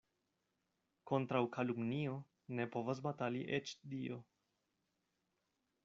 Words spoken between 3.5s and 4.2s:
eĉ Dio.